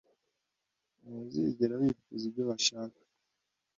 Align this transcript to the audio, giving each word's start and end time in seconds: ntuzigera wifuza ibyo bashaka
ntuzigera 1.03 1.73
wifuza 1.81 2.23
ibyo 2.29 2.43
bashaka 2.49 2.99